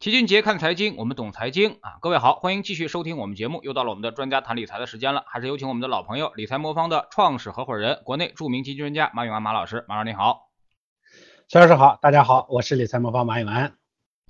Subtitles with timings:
[0.00, 1.98] 齐俊杰看财经，我们懂财经啊！
[2.00, 9.84] 各位好，欢迎继续收听我们节目，又到了我们的专家谈理财的时间了，还是有请我们的老朋友理财魔方的创始合伙人、国内著名基金专家马永安马老师。
[9.88, 10.48] 马老师你好，
[11.48, 13.76] 肖老师好，大家好，我是理财魔方马永安。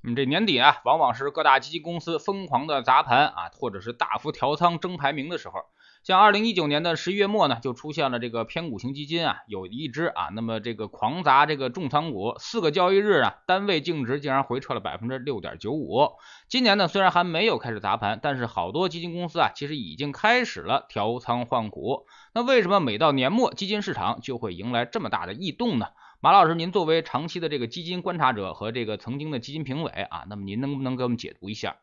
[0.03, 5.61] 嗯，这年底啊，往往是各大基金公司疯狂的砸盘啊，或者是大幅调仓争排名的时候。
[6.03, 16.13] 像二零一九年的十一月末呢，就出现了这个偏股型基金啊，有一只啊，那么这个狂砸这个重仓股，四个交易日啊，单位净值竟然回撤了百分之六点九五。
[16.49, 22.07] 今年呢，虽然还没有开始砸盘，但是好多基金公司啊，其实已经开始了调仓换股。
[22.33, 25.89] 那为什么每到年末，基金市场就会迎来这么大的异动呢？
[26.23, 31.77] 马老师，您作为长期的这个基金观察者和这个曾经的基金评委啊，那么您能不能给我们解读一下？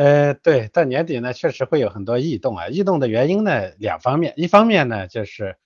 [0.00, 2.68] 呃，对，到年底呢，确实会有很多异动啊。
[2.68, 5.56] 异动的原因呢，两方面，一方面呢，就是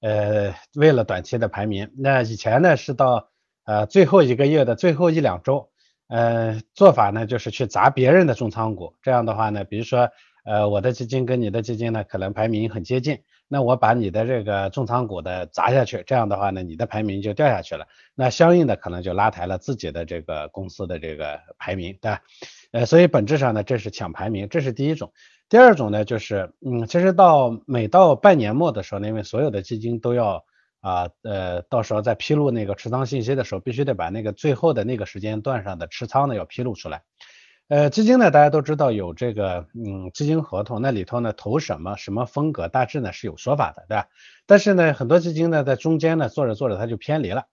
[0.00, 1.92] 呃，为了短期的排名。
[1.96, 3.28] 那以前呢，是到
[3.66, 5.70] 呃最后一个月的最后一两周，
[6.08, 8.94] 呃，做法呢就是去砸别人的重仓股。
[9.00, 10.10] 这样的话呢，比如说
[10.44, 17.86] 呃我的基金跟你的基金呢，可能排名很接近，那我把你的这个重仓股的砸下去，这样的话呢，你的排名就掉下去了。
[18.14, 22.22] 那相应的可能就拉抬了自己的这个公司的这个排名，对吧？
[22.72, 25.12] 呃，所以本质上呢，这是抢排名，这是第一种。
[25.48, 30.42] 第二种呢，就是，嗯，其实到每到半年末的时候，因为所有的基金都要
[30.80, 37.02] 啊，呃，到时候在披露那个持仓信息的时候，必须得把那个最后的那个时间段上的持仓呢要披露出来。
[37.68, 44.06] 呃，基金呢，大家都知道有这个，嗯，基金合同，那里头呢投什么什么风格，大致呢是有说法的，对吧？
[44.46, 47.44] 但是呢，很多基金呢在中间呢做着做着它就偏离了，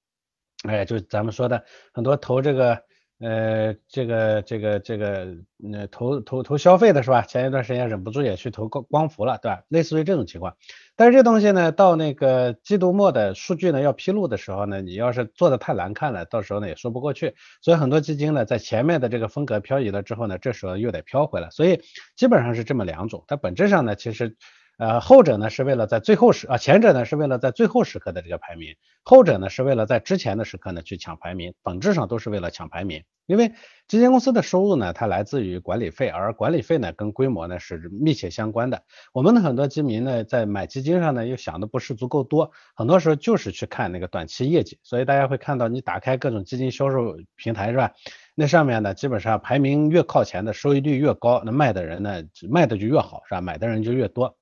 [0.67, 2.83] 哎，就咱们说的很多投这个。
[3.22, 5.27] 呃，这个这个这个，
[5.72, 7.22] 呃，投投投消费的是吧？
[7.22, 9.61] 前一段时间忍不住也去投光光伏了，对吧？
[9.69, 10.55] 类似于这种情况。
[10.95, 17.36] 但是这东西呢，到那个季度末的数据呢要披露的时候呢，你要是做的太难看了，到时候呢也说不过去。
[17.61, 21.50] 所以很多基金呢，在前面的这个风格漂移了之后呢，这时候又得飘回来。
[21.52, 21.80] 所以
[22.16, 23.23] 基本上是这么两种。
[23.28, 24.35] 它本质上呢，其实。
[24.81, 28.73] 呃，后者呢是为了在最后时啊，前者呢是为了在最后时刻的这个排名，
[29.03, 33.03] 后者呢是为了在之前的时刻呢去抢排名，本质上都是为了抢排名。
[33.28, 33.50] 因为
[33.88, 38.81] 基金公司的收入呢，它来自于管理费，而管理费呢跟规模呢是密切相关的。
[39.13, 44.79] 我们的很多基民呢在买基金上呢又想的不是足够多，很多时候就是去看那个短期业绩。
[44.81, 47.91] 所以大家会看到，你打开各种基金销售平台是吧？
[48.33, 53.41] 那上面呢基本上排名越靠前的收益率越高，那卖的人呢卖的就越好是吧？
[53.41, 54.35] 买的人就越多。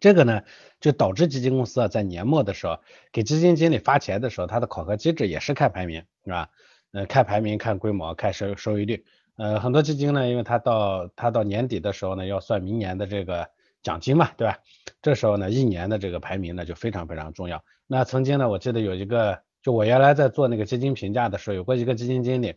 [0.00, 0.42] 这个呢，
[0.80, 2.78] 就导致基金公司啊，在年末的时候
[3.12, 6.48] 给基金经理发钱的时候，它的考核机制也是看排名，是吧？
[6.92, 9.04] 呃，看排名、看规模、看收收益率。
[9.36, 13.48] 呃，很多基金呢，因为它到它到年底的时候呢，要算明年的这个
[13.82, 14.58] 奖金嘛，对吧？
[15.02, 17.62] 这时候呢，一年的这个排名呢，就非常非常重要。
[17.86, 22.54] 那曾经呢，我记得有一个，就我原来在做那个基金评价的时候，有过一个基金经理。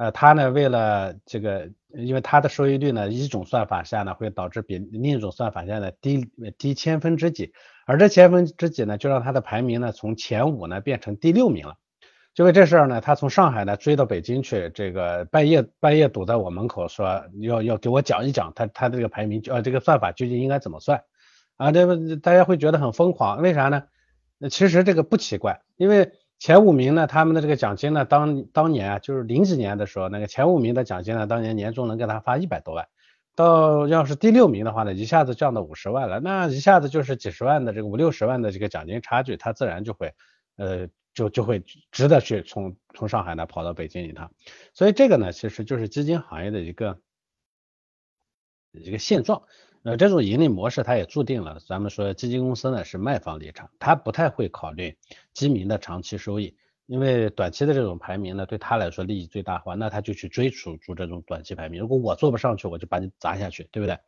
[0.00, 7.52] 呃，他呢，为了这个，因为他的收益率呢，一种算法下呢，会导致比另一种算法下呢低低千分之几，
[7.84, 11.76] 而这千分之几呢，就让他的排名呢从前五呢变成第六名了。
[12.32, 21.04] 就为这事儿呢，他从上海呢追到北京去，这个半夜半夜堵在我门口，说要要给我讲一讲他他这个排名，呃，这个算法究竟应该怎么算
[21.58, 21.72] 啊？
[21.72, 23.82] 这个大家会觉得很疯狂，为啥呢？
[24.48, 26.10] 其实这个不奇怪，因为。
[26.40, 32.88] 前五名呢，他们的这个奖金呢，当当年啊，就是零几年的时候，那个前五名的奖金呢，当年年终能给他发一百多万，
[33.36, 40.14] 到要是第六名的话呢，一下子降到五十万了，那一下子就是几十万的这个五六十万的这个奖金差距，他自然就会，
[40.56, 41.62] 呃，就就会
[41.92, 44.32] 值得去从从上海呢跑到北京一趟，
[44.72, 46.98] 所以这个呢，其实就是基金行业的一个
[48.72, 49.42] 一个现状。
[49.82, 54.94] 呃，这种盈利模式，它也注定了，咱们说基金公司呢是卖方立场，他不太会考虑
[55.32, 56.54] 基民的长期收益，
[56.84, 61.80] 因为短期的这种排名呢，对他来说利益最大化，那他就去追逐出这种短期排名。
[61.80, 63.98] 如果我做不上去，我就把你砸下去，对不对？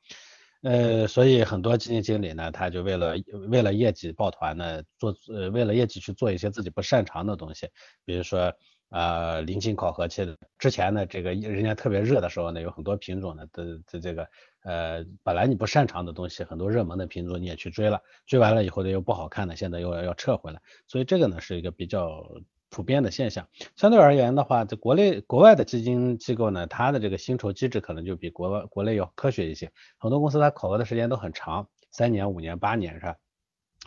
[0.63, 3.15] 呃，所以很多基金经理呢，他就为了
[3.49, 7.67] 为了业绩抱团呢，做呃为了业绩去做一些自己不擅长的东西，
[8.05, 8.53] 比如说。
[8.95, 14.29] 呃，临近考核期的之前呢，这个人家特别热的时候呢，有很多品种呢的的这个
[14.63, 22.25] 呃，本来你不擅长的东西，很多热门的品种你也去追了，追完了以后呢又不好看的，现在又要要撤回来，所以这个呢是一个比较
[22.71, 23.49] 普遍的现象。
[23.77, 33.17] 相对而言的话，在国内国外的基金机构呢，它的这个薪酬机制可能就比国外国内要科学一些，很多公司它考核的时间都很长，三年、五年、八年是吧？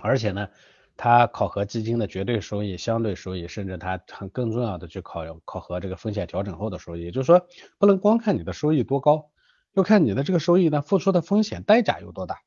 [0.01, 0.49] 而且呢。
[0.97, 7.03] 它考核基金的绝对收益、相对收益，甚至它很更重要的去考考核这个风险调整后的收益。
[7.03, 7.45] 也就是说，
[7.77, 9.29] 不能光看你的收益多高，
[9.75, 12.39] 就看你的这个收益呢付出的风险代价有多大。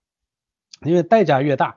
[0.82, 1.76] 因为代价越大，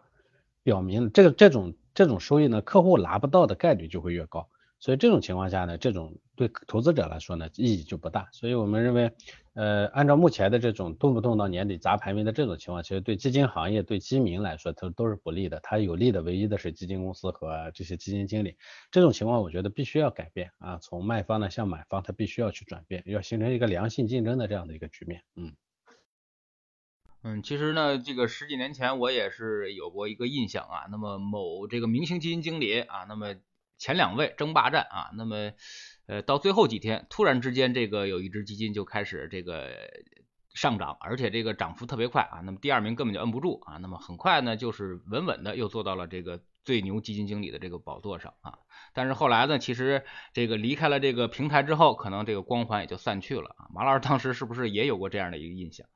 [0.61, 4.47] 表明这个这种这种收益呢客户拿不到的概率就会越高。
[4.81, 8.27] 所以这种情况下呢，这种对投资者来说呢意义就不大。
[8.33, 9.11] 所以我们认为，
[9.53, 15.59] 呃，按照目前的这种动不动到年底砸排名的这种情况，其实对基金行业、对基民来说，它都是不利的。
[15.61, 18.57] 它有利的唯一的是基金公司和这些基金经理。
[18.89, 25.21] 这种情况我觉得必须要改变啊，从卖方呢向买方，它必须要去转变，要形成一个良性竞争的这样的一个局面。
[25.35, 25.53] 嗯。
[27.23, 30.87] 嗯，其实呢，这个十几年前我也是有过一个印象啊。
[30.89, 33.35] 那么某这个明星基金经理啊，那么
[33.81, 35.53] 前两位争霸战啊，那么
[36.05, 39.71] 呃到最后几天，突然之间这个有一只基金就开始这个
[40.53, 42.41] 上涨，而且这个涨幅特别快啊。
[42.45, 43.77] 那么第二名根本就摁不住啊。
[43.77, 48.59] 那么很快呢，就是稳稳的又做到了这个最牛基金经理的这个宝座上啊。
[48.93, 53.65] 但是后来呢，其实这个离开了这个平台之后，可能这个光环也就散去了啊。
[53.73, 55.87] 马老师当时是不是也有过这样的一个印象？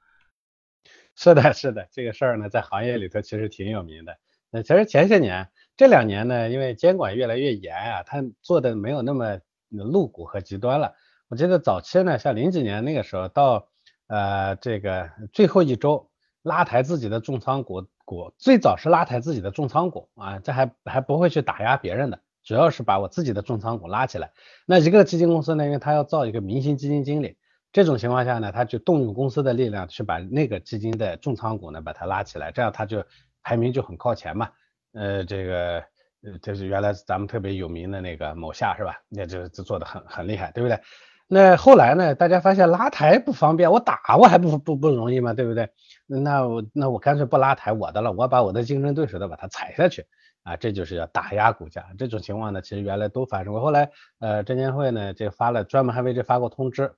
[1.16, 4.18] 是的，是的，这个事儿呢，在行业里头其实挺有名的。
[4.64, 10.94] 其实前些年、这两年呢，因为监管越来越严啊，他做的没有那么露骨和极端了。
[11.28, 13.68] 我记得早期呢，像零几年那个时候，到
[14.08, 16.10] 呃这个最后一周
[16.44, 24.32] 拉抬自己的重仓股股，最早是拉抬自己的重仓股啊，这还还不会去打压别人的，主要是把我自己的重仓股拉起来。
[24.66, 27.38] 那一个基金公司呢，因为他要造一个明星基金经理。
[27.72, 33.04] 这种情况下呢，他就动用公司的力量去把那个基金的重仓股呢把它拉起来，这样他就
[33.46, 34.50] 排名就很靠前嘛。
[34.94, 35.84] 呃，这个
[36.24, 39.00] 呃，这是原来咱们特别有名的那个某下是吧？
[39.08, 40.80] 那这这做的很很厉害，对不对？
[41.28, 45.34] 那后来呢，大家发现拉抬不方便，我打我还不不不容易吗？
[45.34, 45.70] 对不对？
[46.08, 50.06] 那我那我干脆不拉抬我的了，我把我的竞争对手的把它踩下去
[50.44, 51.86] 啊，这就是要打压股价。
[51.98, 53.62] 这种情况呢，其实原来都发生过。
[53.62, 56.94] 后来呃，证监会呢这发了专门还为这发过通知。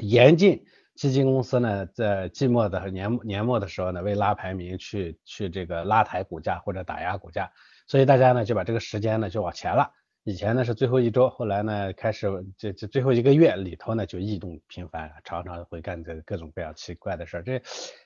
[0.00, 0.64] 严禁
[1.00, 7.50] 基金公司呢，在季末的年年末的时候呢，为拉排名去去这个拉抬股价或者打压股价，
[7.86, 9.90] 所以大家呢就把这个时间呢就往前了。
[10.24, 17.42] 以前呢是最后一周，后来呢开始这这最后一个月里头呢就异动频繁，常常会干这各种各样奇怪的事儿。
[17.42, 17.62] 这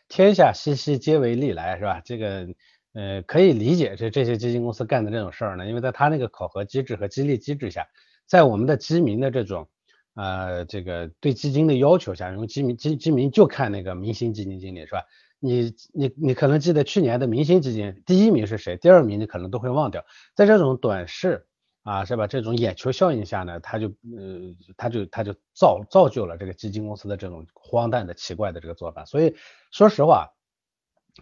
[0.07, 2.01] 天下熙熙皆为利来是吧？
[2.05, 2.47] 这个
[2.93, 7.89] 呃可以理解这这些基金公司干的这种事儿呢，因为在他那个考核机制和激励机制下，
[8.25, 9.69] 在我们的基民的这种。
[10.15, 15.03] 呃，这个对基金的要求下，因为基民基基民就看那个明星基金经理是吧？
[15.41, 20.05] 你你你可能记得去年的明星基金第一名是谁，第二名你可能都会忘掉。
[20.37, 21.47] 在这种短视
[21.83, 22.29] 啊，是吧？
[22.29, 29.05] 这种眼球效应下呢，他就呃他就他就造造就了这个基金公司的这种荒诞的奇怪的这个做法。
[29.05, 29.35] 所以
[29.73, 30.33] 说实话，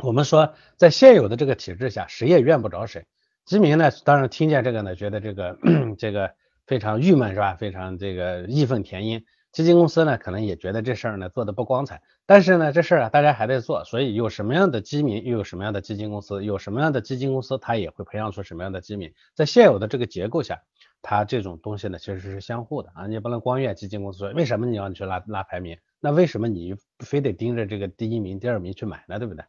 [0.03, 3.07] 我们说在现有的这个体制下，谁也怨不着谁。
[3.47, 5.59] 基民呢，当然听见这个呢，觉得这个
[5.97, 6.35] 这个。
[6.67, 7.55] 非常郁闷是吧？
[7.55, 9.25] 非常这个义愤填膺。
[9.53, 12.01] 基金公司呢，可能也觉得这事儿呢做的不光彩。
[12.25, 19.13] 但是呢，这事儿啊，大家还在做，所以有什么样的基民，又有什么样的基金公司，有什么样的基金公司，它也会培养出什么样的基民。
[19.35, 20.63] 在现有的这个结构下，
[21.03, 23.07] 它这种东西呢，其实是相互的啊。
[23.07, 25.77] 你不能光怨基金公司，为什么你要去拉拉排名？
[26.01, 29.19] 那为什么你非得盯着这个第一名、第二名去买呢？
[29.19, 29.45] 对不对？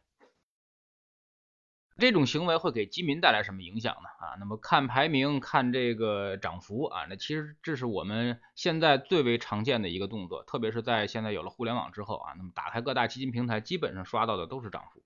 [1.96, 4.08] 这种行为会给基民带来什么影响呢？
[4.18, 15.02] 啊，那么看排名，看这个涨幅啊，那其实这是我们现在最为常见的一个动作，特别是在现在有了互联网之后啊，那么打开各大基金平台，基本上刷到的都是涨幅。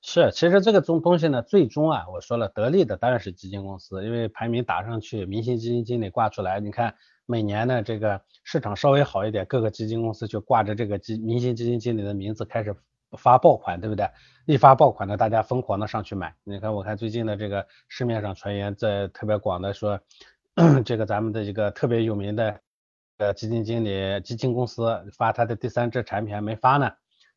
[0.00, 6.94] 是，其实这个东东西呢，最终啊，我说了，得利的当然是基金公司，因为排名打上去，明星基金经理挂出来，你看
[7.26, 12.74] 每年呢，这个市场稍微好一点，各个基金公司就挂着这个基明星基金经理的名字开始。
[13.16, 14.08] 发爆款对不对？
[14.46, 16.34] 一发爆款呢，大家疯狂的上去买。
[16.44, 20.00] 你看，我看最近的这个市面上传言在特别广的说，
[20.84, 22.60] 这个咱们的一个特别有名的
[23.18, 26.92] 呃基金经理、基金公司发他的第三只产品还没发呢，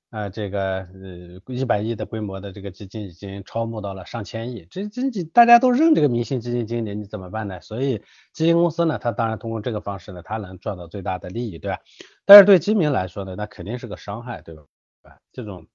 [0.09, 4.65] 啊，这个呃一百亿的规模的这个基金已经超募到了上千亿。
[4.69, 7.59] 这这大家都认这个明星基金经理，你怎么办呢？
[7.61, 8.01] 所以
[8.33, 11.79] 基金公司呢，他当然通过这个方式呢，他能赚到最大的利益，对吧？
[12.25, 14.63] 但是对基民来说呢，那肯定是个伤害，对吧？
[15.01, 15.67] 啊，这种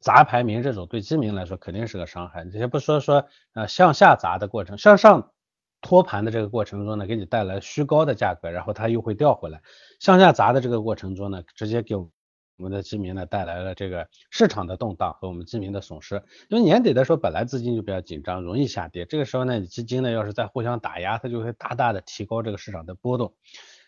[0.00, 2.44] 砸排名，这种对基民来说肯定是个伤害。
[2.44, 5.32] 你先不说说呃向下砸的过程，向上
[5.80, 9.60] 托盘的这个过程中呢，给你带来虚高的价格，然后它又会掉回来。
[10.00, 12.10] 向下砸的这个过程中呢，直接给我
[12.56, 16.22] 们的基民呢带来了这个市场的动荡和我们基民的损失。
[16.48, 23.34] 因为年底的时候本来资金就比较紧张，容易下跌，这个时候呢，基金呢要是再互相打压，它就会大大的提高这个市场的波动。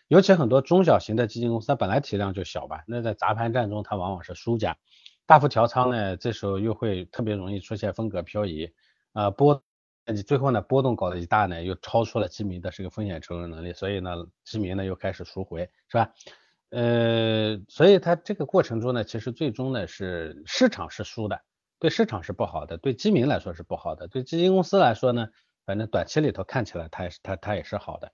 [0.09, 4.75] 尤其很多中小型的基金公司，它本来体量就小吧，那在砸盘战中，它往往是输家。
[5.27, 8.73] 大幅调仓呢，这时候又会特别容易出现风格漂移，
[9.13, 9.61] 啊波，
[10.11, 16.11] 你最后呢波动搞得一大呢，又超出了基民的这个风险承受能力，所以呢基民呢又开始赎回，是吧？
[16.71, 21.39] 呃，所以它这个过程中呢，其实最终呢是市场是输的，
[21.77, 25.27] 对市场是不好的，对基民来说是不好的，对基金公司来说呢。
[25.65, 28.11] 反正短期里头看起来它也是它它也是好的。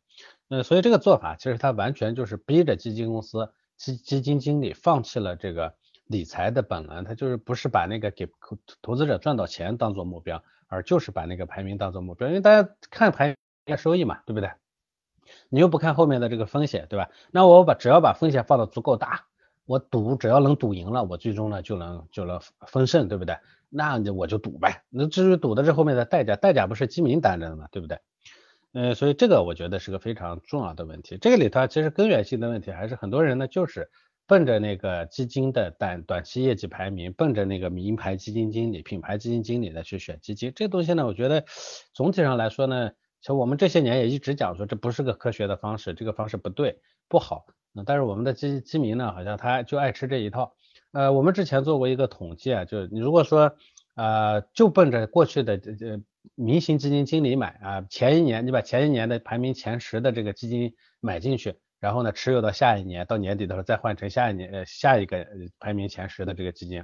[0.49, 5.73] 呃，所以这个做法其实它完全就是逼着基金公司基基金经理放弃了这个
[6.05, 13.35] 理财的本能，他就是不是把那个给投投资者赚到钱当做目标，而就是把那个排名当做目标，因为大家看排
[13.65, 14.51] 名收益嘛，对不对？
[15.49, 17.09] 你又不看后面的这个风险，对吧？
[17.31, 19.25] 那我把只要把风险放到足够大，
[19.65, 23.35] 我赌只要能赌赢了，我最终呢就能就能丰盛，对不对？
[23.69, 24.83] 那我就赌呗。
[24.89, 27.99] 那至于赌的这后面的代价，代价不是基民担着的嘛，对不对？
[28.75, 31.17] 呃，所以这个我觉得是个非常重要的问题。
[31.17, 33.89] 这个里头其实根源性的问题还是很多人呢就是
[34.27, 40.51] 奔着那个基金的短短期业绩排名，奔着那个名牌基金经理、品牌基金经理的去选基金。
[40.53, 41.45] 这东西呢，我觉得
[41.93, 42.91] 总体上来说呢。
[43.21, 47.47] 其实我们这些年也一直讲说，这不是个科学的方式，这个方式不对，不好。
[47.83, 50.53] 但是我们的基基民呢，好像他就爱吃这一套。
[50.91, 53.55] 呃，我们之前做过一个统计啊，就是你如果说
[53.95, 55.99] 呃就奔着过去的这这
[56.33, 65.27] 明星基金经理买啊，前一年你把前一年的排名前十的这个基金买进去，然后呢持有到下一年到年底的时候再换成下一年呃下一个
[65.59, 66.83] 排名前十的这个基金，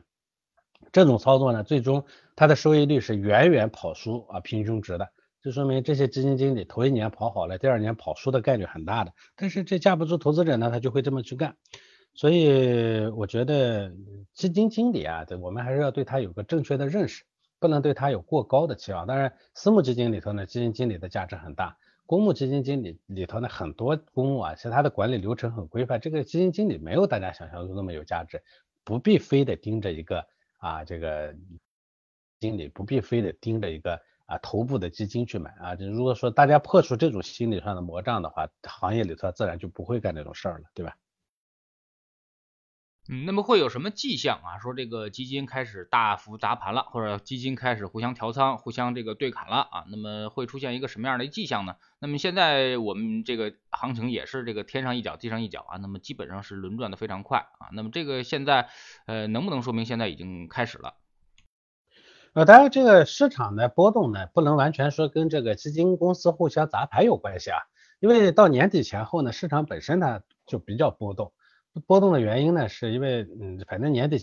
[0.92, 2.06] 这种操作呢，最终
[2.36, 5.10] 它的收益率是远远跑输啊平均值的。
[5.44, 9.12] 就说明这些基金经理头一年跑好了，第二年跑输的概率很大的。
[9.36, 11.56] 但是这架不住投资者呢，他就会这么去干。
[12.14, 13.92] 所以我觉得
[14.36, 17.24] 基金经理啊，对我们还是要对他有个正确的认识，
[17.62, 19.08] 不能对他有过高的期望。
[19.08, 26.02] 当然，私募基金里头呢，基金经理的价值很大；公募基金经理里头呢，很多公募啊，其实它的管理流程很规范。
[26.02, 28.44] 这个基金经理没有大家想象中那么有价值，
[28.84, 30.26] 不必非得盯着一个
[30.58, 31.34] 啊这个
[32.40, 34.02] 经理，不必非得盯着一个。
[34.28, 40.96] 啊，头部的基金去买啊，就如果说大家破除这种心理上的魔障的话，行业里头自然就不会干这种事儿了，对吧？
[43.10, 44.60] 嗯，那么会有什么迹象啊？
[44.60, 49.86] 说这个基金开始大幅砸盘了，或者基金开始互相调仓、互相这个对砍了啊？
[49.90, 51.76] 那么会出现一个什么样的迹象呢？
[52.00, 57.74] 那么现在我们这个行情也是这个天上一脚地上一脚啊，那么基本上是轮转的非常快啊。
[57.74, 58.70] 那么这个现在
[59.08, 60.94] 呃，能不能说明现在已经开始了？
[62.34, 67.58] 呃，当然，这个市场的波动呢，不能完全说跟这个基金公司互相砸盘有关系啊。
[68.00, 71.34] 因为到年底前后呢，市场本身呢就比较波动。
[71.88, 74.18] 波动的原因呢，是因为嗯，反正年底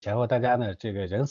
[0.00, 1.24] 前后大家呢这个人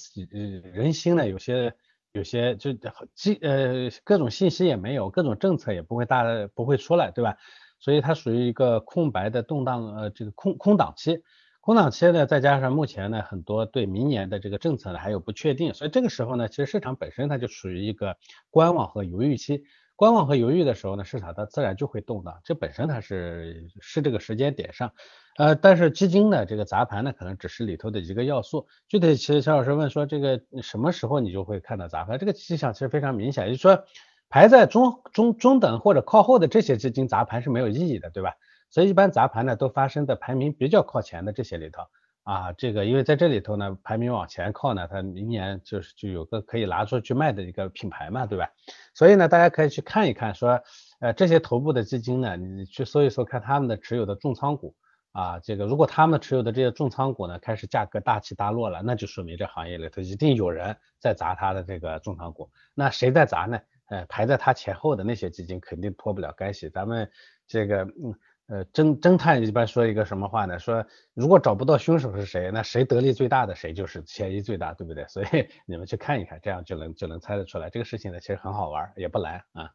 [0.73, 1.73] 人心呢有些
[2.11, 2.73] 有些就
[3.15, 7.37] 基呃各种信息也没有，各种政策也不会大不会出来，对吧？
[7.79, 11.21] 所以它属于一个空白的动荡呃这个空空档期。
[11.61, 18.17] 空档期呢，再加上目前呢很多对明年的这个政策呢还有不确定，所以这个时候呢，其实市场本身它就处于一个
[18.49, 19.63] 观望和犹豫期。
[19.95, 24.91] 观望和犹豫的时候呢，市场它自然就会动荡，这本身它是是这个时间点上。
[25.37, 28.67] 呃，但是基金的这个砸盘呢，可能只是里头的一个要素。
[28.87, 32.19] 具体其实肖老师问说，这个什么时候你就会看到砸盘？
[32.19, 33.83] 这个迹象其实非常明显，就是说
[34.29, 38.35] 排在中中中等或者靠后的这些基金砸盘是没有意义的，对吧？
[38.69, 41.83] 所以一般砸盘呢，都发生在排名比较靠前的这些里头
[42.23, 42.53] 啊。
[42.53, 48.49] 这个因为在这里头呢，排名往前靠呢，它明年就是就有个可以拿出去卖的一个品牌嘛，对吧？
[48.93, 50.61] 所以呢，大家可以去看一看，说
[50.99, 54.75] 呃这些头部的基金呢，你去搜一搜，看他们的持有的重仓股
[55.13, 55.39] 啊。
[55.39, 62.51] 这个如果他们持有的这些重仓股呢，开始价格大起大落了，那就说明这行业里头一定有人在砸他的这个重仓股。
[62.75, 63.57] 那谁在砸呢？
[63.87, 66.69] 呃，排在他前后的那些基金肯定脱不了干系。
[66.69, 67.09] 咱们
[67.47, 68.13] 这个嗯。
[68.47, 70.59] 呃，侦侦探一般说一个什么话呢？
[70.59, 75.07] 说如果找不到凶手是谁，那谁得利最大的，谁就是嫌疑最大，对不对？
[75.07, 75.27] 所以
[75.65, 77.69] 你们去看一看，这样就能就能猜得出来。
[77.69, 79.71] 这个事情呢，其实很好玩，也不难啊。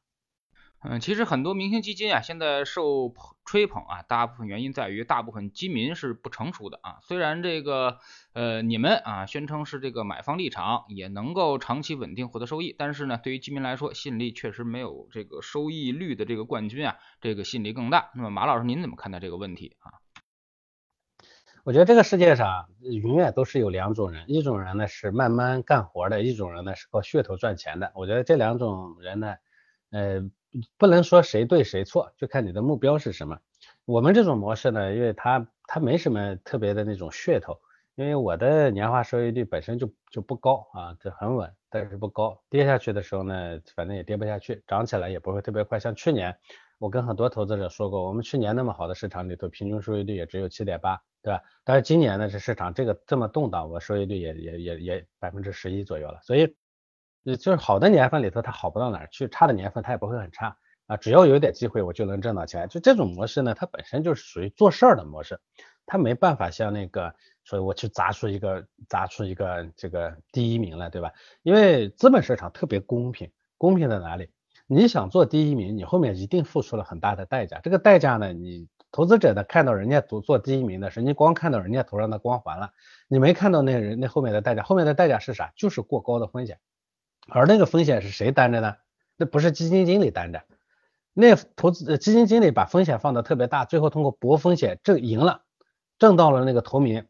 [0.81, 3.13] 嗯，其实很多明星基金啊，现在受
[3.45, 6.99] 吹捧啊，大部分原因在于大部分基民是不成熟的啊。
[7.03, 7.99] 虽然这个
[8.33, 18.13] 呃你们啊宣称是这个买方立场，也能够长期稳定获得收益，但是呢，对于基民来说，吸引力确实没有这个收益率的这个冠军啊，这个吸引力更大。
[18.15, 19.91] 那么马老师您怎么看待这个问题啊？
[21.65, 27.91] 我觉得这个世界上永远都是有两种人，一种人呢是慢慢干活的，一种人呢是靠噱头赚钱的。
[27.97, 29.35] 我觉得这两种人呢，
[29.91, 30.31] 呃。
[30.77, 33.39] 不能说谁对谁错，就看你的目标是什么。
[33.85, 37.59] 我们这种模式呢，因为它它没什么特别的那种噱头，
[37.95, 42.43] 因为我的年化收益率本身就就不高啊，这很稳，但是不高。
[42.51, 45.79] 跌下去的时候呢，反正也跌不下去，涨起来也不会特别快。
[45.81, 46.37] 像去年，
[46.79, 51.43] 我跟很多投资者说过，我们去年那么好的市场里头，平均收益率也只有七点八，对吧？
[51.65, 56.58] 但是今年呢，这市场这个这么动荡，我收益率也也也也百分之十一左右了，所以。
[57.37, 60.57] 就是好的年份里头，它好不到哪儿去；差的年份，它也不会很差
[60.87, 60.97] 啊。
[60.97, 62.69] 只要有点机会，我就能挣到钱。
[62.69, 65.41] 就这种模式呢，它本身就是属于做事儿的模式，
[65.87, 71.13] 它没办法像那个，所以我去砸出一个砸出一个这个第一名来，对吧？
[71.43, 74.31] 因为资本市场特别公平，公平在哪里？
[74.67, 77.59] 你想做第一名，你后面一定付出了很大的代价。
[77.63, 82.71] 这个代价呢，你投资者呢看到人家做做第一名的时候，你光看到人家头上的光环了，
[83.09, 84.63] 你没看到那人那后面的代价。
[84.63, 85.53] 后面的代价是啥？
[85.57, 86.59] 就是过高的风险。
[87.29, 88.77] 而那个风险是谁担着呢？
[89.17, 90.45] 那不是基金经理担着，
[91.13, 95.43] 那投资基金经理把风险放的特别大，最后通过博风险挣赢了，
[95.99, 97.07] 挣到了那个投名，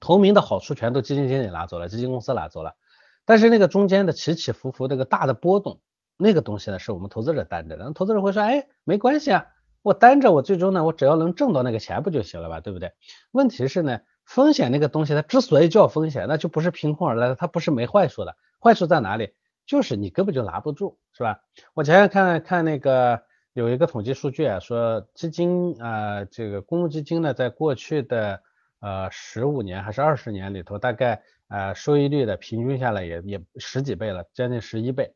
[0.00, 2.76] 投名的好处全都基金经理拿走了，基金公司拿走了。
[3.24, 5.80] 但是那个中间的起起伏伏，这个大的波动，
[6.16, 7.92] 那个东西呢，是我们投资者担着的。
[7.92, 9.46] 投资者会说，哎，没关系啊，
[9.82, 12.92] 我担着，我最终呢，我只要能挣到那个钱不就行了吧，对不对？
[13.32, 18.36] 问题是呢，风险那个东西，它之所以叫风险，那就不是凭空而来的，它不是没坏处的。
[18.62, 19.32] 坏处在哪里？
[19.64, 21.40] 就是你根本就拿不住，是吧？
[21.72, 28.42] 我前天看看那个有一个统计数据啊，说基金啊，这个公募基金呢，在过去的
[28.80, 35.14] 呃十五年还是二十年里头，大概呃收益率的平均下来也也十几倍了，将近十一倍。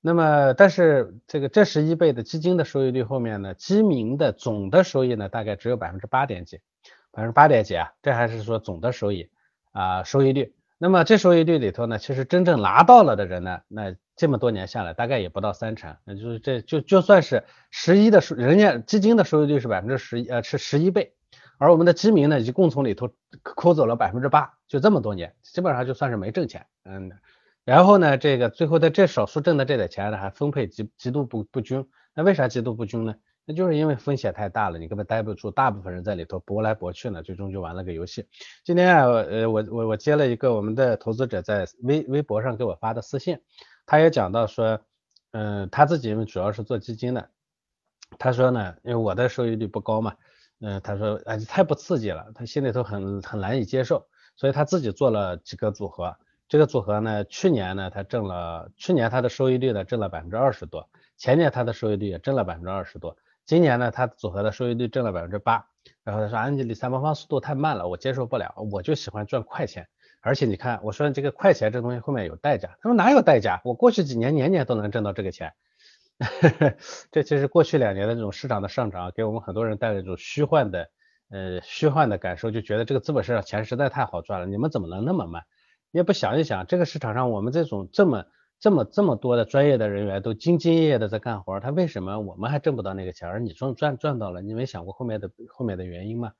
[0.00, 6.60] 那么，但是这个这十一倍的基金的收益率后面呢，基民的总的收益呢，大概只有百分之八点几，
[7.10, 9.30] 百分之八点几啊，这还是说总的收益
[9.72, 10.54] 啊收益率。
[10.80, 15.96] 那么这收益率里头呢，其实真正拿到了的人呢，那这么多年下来，大概也不到三成。
[16.04, 21.14] 那就是这就就算是十一的收，人家基金的收益率是百分之十一，呃是十一倍，
[21.58, 23.10] 而我们的基民呢，一共从里头
[23.42, 26.66] 抠走了百分之八，就这么多年，基本上就算是没挣钱。
[26.84, 27.10] 嗯，
[27.64, 31.88] 然后呢，这个最后的这少数挣的这点钱呢，还分配极极度不不均。
[32.14, 33.16] 那为啥极度不均呢？
[33.50, 38.28] 那就是因为风险太大了，你根本待不住，大部分人在里头搏来搏去呢，最终就玩了个游戏。
[38.62, 43.40] 今天啊，呃，我我我接了一个我们的投资者在微微博上给我发的私信，
[43.86, 44.78] 他也讲到说，
[45.30, 47.30] 嗯，他自己主要是做基金的，
[48.18, 50.14] 他说呢，因为我的收益率不高嘛，
[50.60, 56.14] 嗯，他说哎太不刺激了，他心里头很很难以接受，所以他自己做了几个组合，
[56.50, 60.86] 这个组合呢，去年呢他挣了，去年他的收益率呢挣了百分之二十多，
[61.16, 63.16] 前年他的收益率也挣了百分之二十多。
[63.48, 65.64] 今年呢，他组合的收益率挣了百分之八，
[66.04, 69.88] 然后他说安吉理财魔方速度太慢了，我接受不了，我就喜欢赚快钱，
[70.20, 73.62] 而且你看，我说这个快钱这东西后面有代价，他说哪有代价？
[73.64, 75.54] 我过去几年年年都能挣到这个钱，
[77.10, 80.90] 这其实过去两年的这种市场的上涨，给我们很多人带来一种虚幻的
[81.30, 85.44] 呃虚幻的感受，就觉得这个资本市场钱实在太好赚了，你们怎么能那么慢？
[85.90, 88.26] 你也不想一想，这个市场上我们这种这么。
[88.60, 94.42] 这么这么多的专业的人员都兢兢业业的在干活，他为什么我们还挣不到那个钱，而你赚赚赚到了？
[94.42, 96.32] 你没想过后面的后面的原因吗？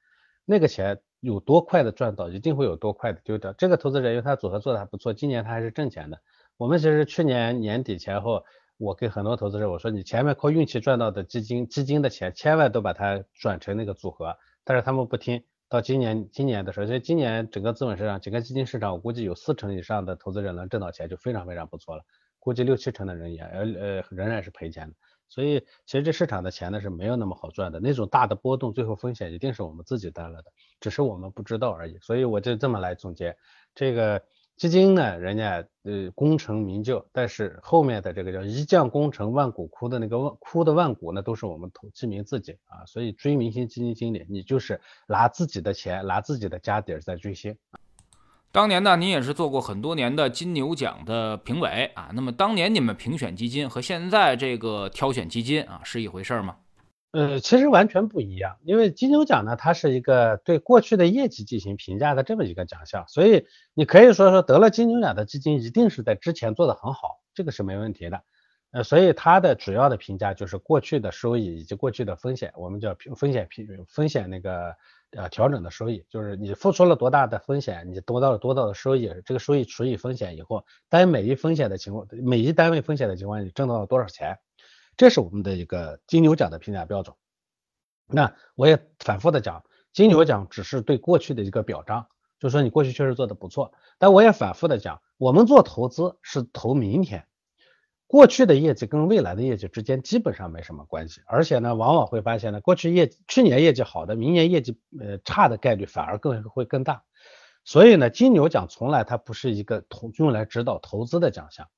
[0.45, 3.53] 那个钱有多快的赚到，一定会有多快的丢掉。
[3.53, 6.19] 这个投资人因为他组合做的还不错，今年他还是挣钱的。
[6.57, 8.43] 我们其实去年年底前后，
[8.79, 15.45] 我跟很多投资者我说，你前面靠运气赚到的基金基金的钱，千万都把它转成那个组合，但是他们不听。
[15.69, 22.05] 到今年今年的时候，所以今年整个资本市场、整个基金市场，我估计有四成以上的投资人能挣到钱，就非常非常不错了。
[22.39, 24.95] 估计六七成的人也呃呃仍然是赔钱的。
[25.29, 31.99] 所以其实这市场的钱呢是没有那么好赚的，那种大的波动，最后风险一定是我们自己担了的，只是我们不知道而已。
[32.01, 33.37] 所以我就这么来总结
[33.75, 34.23] 这个。
[34.59, 42.85] 基金呢，人家呃功成名就，但是后面的这个叫一将功成万骨枯的那个万枯的万骨呢，都是我们投基民自己啊。
[42.85, 47.57] 所以追明星基金经理，你就是拿自己的钱，拿自己的家底儿在追星。
[48.51, 52.11] 当年呢，您也是做过很多年的金牛奖的评委啊。
[52.13, 56.57] 那么当年你们评选基金和现在这个挑选基金啊是一回事吗？
[57.11, 68.23] 呃，其实完全不一样，因为金牛奖呢，它是一个对过去的业绩进行评价的这么一个奖项，所以你可以说说得了金牛奖的基金一定是在之前做的很好，这个是没问题的。
[68.73, 74.75] 呃，所以它的主要的评价就是过去的收益以及过去的风险，我们叫风险评风险那个
[75.13, 84.39] 呃调整的收益，就是你付出了多大的风险，你得到了多大的收益，这个收益除以风险以后，单每一风险的情况，每一单位风险的情况，你挣到了多少钱？
[84.99, 87.17] 这是我们的一个金牛奖的评价标准。
[88.09, 92.09] 那我也反复的讲，金牛奖只是对过去的一个表彰，
[92.41, 93.73] 就说你过去确实做的不错。
[93.99, 97.29] 但我也反复的讲，我们做投资是投明天，
[98.09, 101.21] 过去的业绩跟未来的业绩之间基本上没什么关系。
[101.27, 107.05] 而且呢，往往会发现呢，过去业去年业绩好的，明年业绩呃差的概率反而更会更大。
[107.63, 111.69] 所以呢，金牛奖从来它不是一个投用来指导投资的奖项，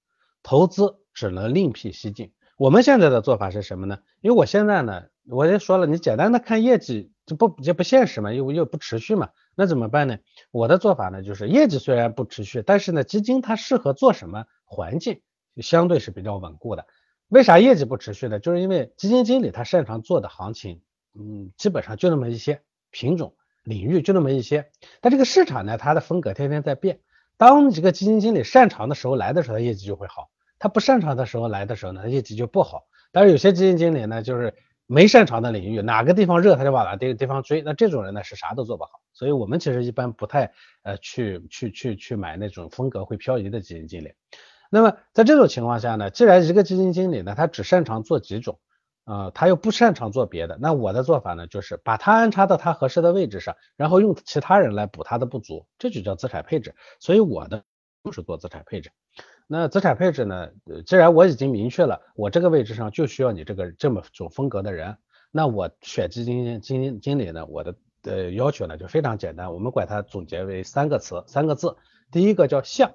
[0.42, 2.33] 投资只能另辟蹊径。
[2.61, 4.01] 我们现在的做法是什么呢？
[4.20, 10.18] 因为我现在呢，我也说了，你简单的看业绩这不这不现实嘛，又又不持续嘛，那怎么办呢？
[10.51, 15.23] 我的做法呢，就是业绩虽然不持续，但是呢，基金它适合做什么环境，
[15.57, 16.85] 相对是比较稳固的。
[17.29, 18.38] 为啥业绩不持续呢？
[18.38, 20.83] 就是因为基金经理他擅长做的行情，
[21.18, 24.70] 嗯，基本上就那么一些品种领域，就那么一些。
[25.01, 27.01] 但这个市场呢，它的风格天天在变。
[27.38, 30.29] 当几个基金经理擅长的时候来的时候，业绩就会好。
[30.61, 32.85] 他不擅长的时候来的时候呢，业绩就不好。
[33.11, 34.55] 但是有些基金经理呢，就是
[34.87, 38.90] 没擅长的领域，哪个地方热他就往哪个地方追，那这种人呢是啥都做不好。
[39.12, 40.53] 所以我们其实一般不太
[40.85, 44.12] 呃去去去去买那种风格会漂移的基金经理。
[44.70, 48.61] 那么在这种情况下呢，既然一个基金经理呢，他只擅长做几种。
[49.05, 56.77] 啊，他又不擅长做别的，那我的做法呢，就是把他安插到他合适的位置上，然后用其他人来补他的不足，这就叫资产配置。
[57.01, 57.64] 所以我的
[58.05, 58.92] 就是做资产配置。
[59.52, 60.48] 那资产配置呢，
[60.86, 64.96] 既然我已经明确了我这个位置上就需要你这个这么种风格的人，
[65.32, 71.76] 那我选基金经经理呢，我的呃要求呢就非常简单，我们管它总结为三个词，三个字，
[72.12, 72.92] 第一个叫像，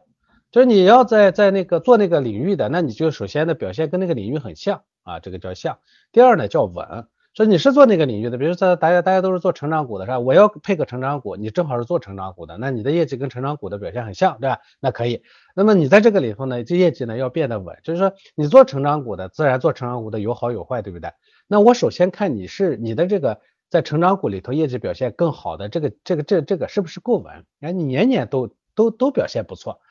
[0.50, 4.84] 就是你要在在那个做那个领域的，那你就首先的表现跟那个领域很像。
[5.04, 5.78] 啊，这个叫像。
[6.12, 10.20] 第二呢叫稳，说你是做那个领域的，比如说大家大家都是做成长股的是吧？
[10.20, 14.60] 我要配个成长股，你正好是做成长股的，那你的业绩跟成长股的表现很像，对吧？
[14.80, 15.22] 那可以。
[15.54, 21.12] 那么你在这个里头呢，这业绩呢要变得稳，就是说你做成长股的，自然做成长股的有好有坏，对不对？
[21.48, 27.44] 那我首先看你是你的这个在成长股里头业绩表现更好的这个这个这这个是不是够稳？
[27.60, 29.82] 哎，你年年都都都表现不错。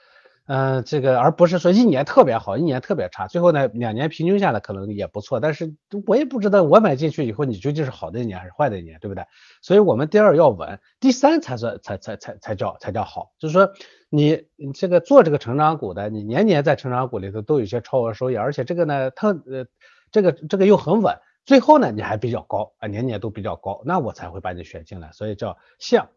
[0.46, 5.74] 嗯，这个而不是说一年特别好，一年特别差，最后呢两年平均下来可能也不错，但是
[6.06, 9.24] 我也不知道我买进去以后你究竟是好的一年还是坏的一年，对不对？
[9.62, 13.72] 所以我们第二要稳，第三才算才才才才叫才叫好，就是说
[14.10, 19.64] 你你这个做这个成长股的，你年年在成长股里头都有些超额收益，而且这个呢特呃
[20.12, 26.10] 这个这个又很稳，最后呢你还比较高啊，年年都比较高，那我才会把你选进来，所以叫像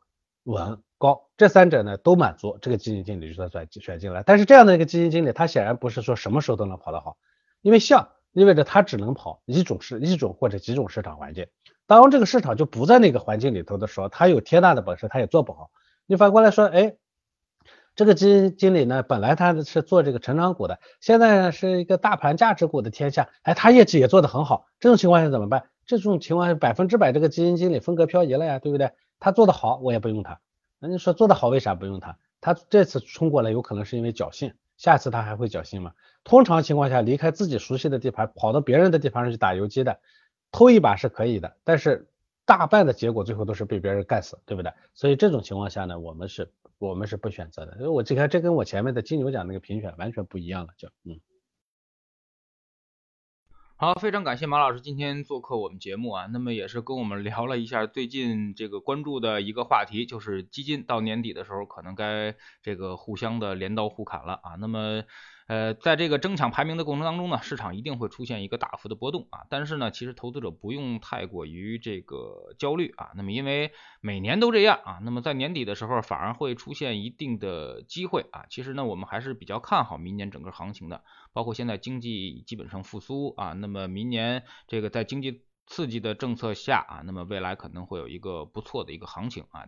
[0.47, 0.81] 稳。
[0.99, 4.23] 高，这三者呢都满足，这个基金经理就算选选进来。
[4.25, 7.17] 但是这样的一个基金经理，他显然不是说什么时候都能跑得好，
[7.61, 11.45] 因为像意味着他只能跑一种市一种或者几种市场环境。
[11.85, 15.69] 当这个市场就不在那个环境里头的时候，他有天大的本事他也做不好。
[16.07, 16.95] 你反过来说，哎，
[17.95, 24.65] 这个基金经理呢，本来他是做这个成长股的，现在呢是一个大盘价值股的天下，哎，他业绩也做得很好。
[24.79, 25.69] 这种情况下怎么办？
[25.85, 28.91] 这种情况下百分之百这个基金经理风格漂移了呀，对不对？
[29.19, 30.39] 他做得好，我也不用他。
[30.79, 32.17] 那你说做得好，为啥不用他？
[32.39, 35.93] 他这次冲过来有可能是因为侥幸，下次他还会侥幸吗？
[36.23, 39.99] 通常情况下，离开自己熟悉的地盘，跑到别人的地盘上去打游击的，
[40.51, 42.07] 偷一把是可以的，但是
[42.45, 44.71] 大半的结果最后都是被别人干死，对不对？
[44.93, 47.75] 所以这种情况下呢，我们是，我们是不选择的。
[47.77, 51.19] 因为我这看这跟我前面的金牛奖那个评选完全不一样了，就嗯。
[53.79, 65.03] 好，非常感谢马老师今天做客我们节目啊，那么也是跟我们聊了一下最近这个关注的一个话题，就是基金到年底的时候可能该这个互相的镰刀互砍了啊，那么。
[65.47, 69.45] 呃，在这个争抢排名的过程当中呢，市场一定会出现一个大幅的波动啊。
[69.49, 73.11] 但是呢，其实投资者不用太过于这个焦虑啊。
[73.15, 78.45] 那么因为每年都这样啊，那么在年底的时候反而会出现一定的机会啊。
[78.49, 83.53] 其实呢，我们还是比较看好明年整个行情的，包括现在经济基本上复苏啊。
[83.53, 89.67] 那么明年这个在经济刺激的政策下啊，那么未来可能会有一个不错的一个行情啊。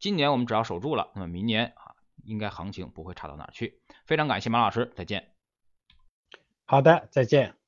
[0.00, 1.91] 今年我们只要守住了，那么明年啊。
[2.24, 5.32] 应该行情不会差到哪去，非常感谢马老师，再见。
[6.64, 7.61] 好的，再见。